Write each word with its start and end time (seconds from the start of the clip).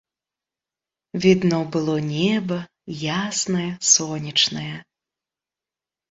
Відно 1.25 1.57
было 1.75 1.95
неба, 2.13 2.57
яснае, 3.25 3.67
сонечнае. 3.91 4.75